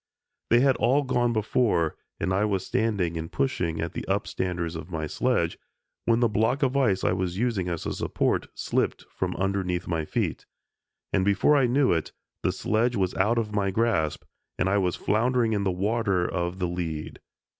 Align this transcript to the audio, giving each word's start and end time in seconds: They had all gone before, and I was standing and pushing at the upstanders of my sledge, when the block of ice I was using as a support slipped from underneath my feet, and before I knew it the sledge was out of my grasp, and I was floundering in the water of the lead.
They 0.49 0.61
had 0.61 0.77
all 0.77 1.03
gone 1.03 1.31
before, 1.31 1.95
and 2.19 2.33
I 2.33 2.43
was 2.43 2.65
standing 2.65 3.17
and 3.19 3.31
pushing 3.31 3.79
at 3.79 3.93
the 3.93 4.03
upstanders 4.07 4.75
of 4.75 4.89
my 4.89 5.05
sledge, 5.05 5.59
when 6.05 6.21
the 6.21 6.27
block 6.27 6.63
of 6.63 6.75
ice 6.75 7.03
I 7.03 7.11
was 7.11 7.37
using 7.37 7.69
as 7.69 7.85
a 7.85 7.93
support 7.93 8.47
slipped 8.55 9.03
from 9.11 9.35
underneath 9.35 9.85
my 9.87 10.05
feet, 10.05 10.47
and 11.13 11.23
before 11.23 11.55
I 11.55 11.67
knew 11.67 11.91
it 11.93 12.13
the 12.41 12.51
sledge 12.51 12.95
was 12.95 13.13
out 13.13 13.37
of 13.37 13.53
my 13.53 13.69
grasp, 13.69 14.23
and 14.57 14.67
I 14.67 14.79
was 14.79 14.95
floundering 14.95 15.53
in 15.53 15.65
the 15.65 15.71
water 15.71 16.27
of 16.27 16.57
the 16.57 16.67
lead. 16.67 17.19